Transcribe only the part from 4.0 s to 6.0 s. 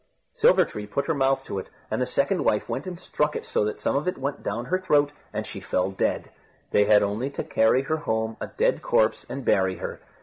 it went down her throat, and she fell